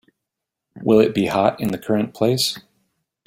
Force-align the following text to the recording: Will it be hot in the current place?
Will 0.81 0.99
it 0.99 1.13
be 1.13 1.27
hot 1.27 1.61
in 1.61 1.67
the 1.67 1.77
current 1.77 2.15
place? 2.15 2.57